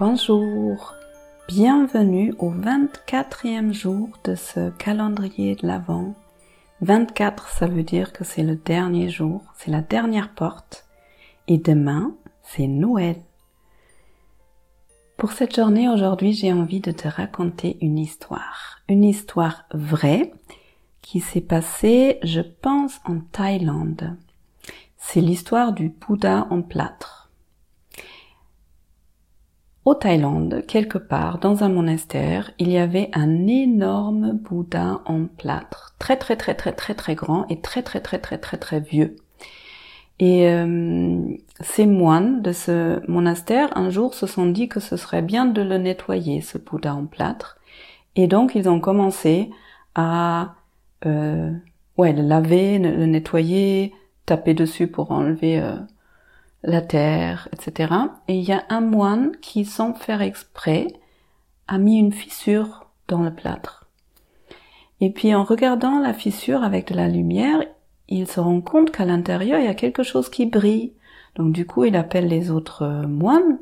[0.00, 0.94] Bonjour,
[1.48, 6.14] bienvenue au 24e jour de ce calendrier de l'Avent.
[6.82, 10.86] 24, ça veut dire que c'est le dernier jour, c'est la dernière porte.
[11.48, 13.16] Et demain, c'est Noël.
[15.16, 18.78] Pour cette journée aujourd'hui, j'ai envie de te raconter une histoire.
[18.88, 20.32] Une histoire vraie
[21.02, 24.16] qui s'est passée, je pense, en Thaïlande.
[24.96, 27.07] C'est l'histoire du Bouddha en plâtre.
[29.88, 35.94] Au Thaïlande, quelque part dans un monastère, il y avait un énorme Bouddha en plâtre,
[35.98, 39.16] très très très très très très grand et très très très très très très vieux.
[40.18, 41.18] Et euh,
[41.62, 45.62] ces moines de ce monastère un jour se sont dit que ce serait bien de
[45.62, 47.56] le nettoyer, ce Bouddha en plâtre.
[48.14, 49.48] Et donc ils ont commencé
[49.94, 50.56] à
[51.06, 51.50] euh,
[51.96, 53.94] ouais, le laver, le nettoyer,
[54.26, 55.76] taper dessus pour enlever euh,
[56.62, 57.94] la terre, etc.
[58.26, 60.88] Et il y a un moine qui, sans faire exprès,
[61.66, 63.86] a mis une fissure dans le plâtre.
[65.00, 67.62] Et puis en regardant la fissure avec de la lumière,
[68.08, 70.92] il se rend compte qu'à l'intérieur, il y a quelque chose qui brille.
[71.36, 73.58] Donc du coup, il appelle les autres euh, moines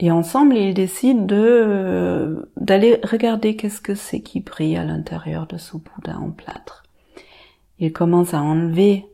[0.00, 5.46] et ensemble, ils décident de euh, d'aller regarder qu'est-ce que c'est qui brille à l'intérieur
[5.46, 6.84] de ce Bouddha en plâtre.
[7.78, 9.06] Ils commencent à enlever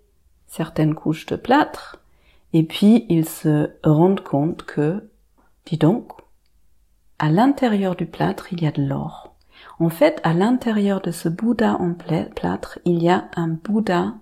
[0.46, 2.00] certaines couches de plâtre
[2.56, 5.10] et puis ils se rendent compte que,
[5.66, 6.10] dis donc,
[7.18, 9.34] à l'intérieur du plâtre, il y a de l'or.
[9.78, 14.14] En fait, à l'intérieur de ce Bouddha en plâtre, il y a un Bouddha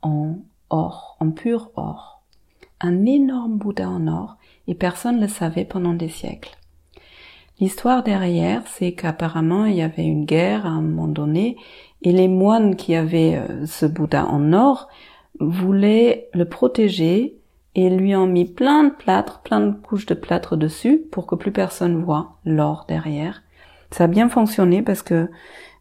[0.00, 0.38] en
[0.70, 2.22] or, en pur or.
[2.80, 4.38] Un énorme Bouddha en or,
[4.68, 6.56] et personne ne le savait pendant des siècles.
[7.60, 11.58] L'histoire derrière, c'est qu'apparemment il y avait une guerre à un moment donné,
[12.00, 14.88] et les moines qui avaient euh, ce Bouddha en or
[15.40, 17.36] voulaient le protéger
[17.76, 21.34] et lui ont mis plein de plâtre, plein de couches de plâtre dessus pour que
[21.34, 23.42] plus personne voit l'or derrière.
[23.90, 25.30] Ça a bien fonctionné parce que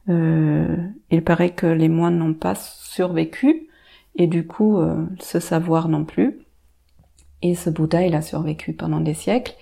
[0.09, 0.75] euh,
[1.09, 3.69] il paraît que les moines n'ont pas survécu
[4.15, 6.39] et du coup euh, ce savoir non plus.
[7.41, 9.55] Et ce Bouddha, il a survécu pendant des siècles.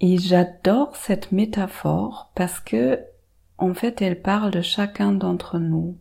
[0.00, 3.00] Et j'adore cette métaphore parce que
[3.58, 5.96] en fait, elle parle de chacun d'entre nous.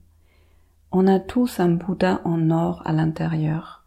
[0.91, 3.78] On a tous un Bouddha en or à l'intérieur.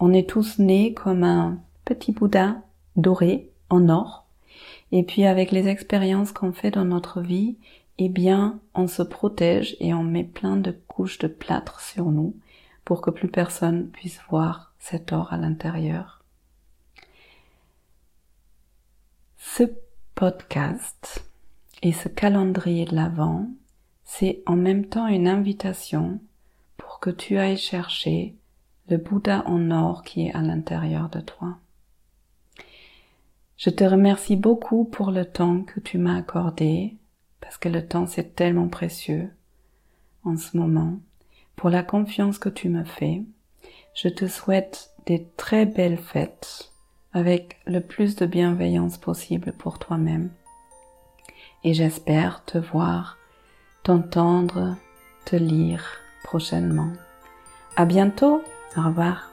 [0.00, 2.62] On est tous nés comme un petit Bouddha
[2.96, 4.26] doré en or.
[4.92, 7.56] Et puis avec les expériences qu'on fait dans notre vie,
[7.98, 12.36] eh bien, on se protège et on met plein de couches de plâtre sur nous
[12.84, 16.22] pour que plus personne puisse voir cet or à l'intérieur.
[19.36, 19.64] Ce
[20.14, 21.24] podcast
[21.82, 23.48] et ce calendrier de l'Avent,
[24.04, 26.20] c'est en même temps une invitation
[26.76, 28.34] pour que tu ailles chercher
[28.88, 31.58] le Bouddha en or qui est à l'intérieur de toi.
[33.56, 36.96] Je te remercie beaucoup pour le temps que tu m'as accordé,
[37.40, 39.30] parce que le temps c'est tellement précieux
[40.24, 40.98] en ce moment,
[41.56, 43.22] pour la confiance que tu me fais.
[43.94, 46.72] Je te souhaite des très belles fêtes
[47.12, 50.30] avec le plus de bienveillance possible pour toi-même.
[51.64, 53.18] Et j'espère te voir,
[53.82, 54.76] t'entendre,
[55.24, 55.84] te lire
[56.22, 56.92] prochainement.
[57.76, 58.42] À bientôt!
[58.76, 59.32] Au revoir.